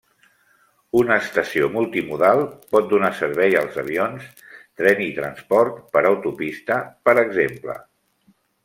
[1.01, 2.41] Una estació multimodal
[2.77, 4.33] pot donar servei als avions,
[4.83, 7.83] tren i transport per autopista per exemple.